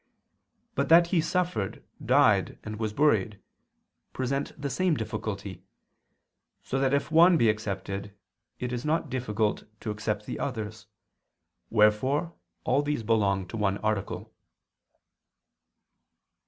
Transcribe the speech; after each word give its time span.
But 0.73 0.89
that 0.89 1.09
He 1.13 1.21
suffered, 1.21 1.83
died 2.03 2.57
and 2.63 2.77
was 2.79 2.91
buried, 2.91 3.39
present 4.13 4.59
the 4.59 4.67
same 4.71 4.97
difficulty, 4.97 5.61
so 6.63 6.79
that 6.79 6.91
if 6.91 7.11
one 7.11 7.37
be 7.37 7.49
accepted, 7.51 8.11
it 8.59 8.73
is 8.73 8.83
not 8.83 9.11
difficult 9.11 9.65
to 9.81 9.91
accept 9.91 10.25
the 10.25 10.39
others; 10.39 10.87
wherefore 11.69 12.33
all 12.63 12.81
these 12.81 13.03
belong 13.03 13.47
to 13.49 13.57
one 13.57 13.77
article. 13.77 14.33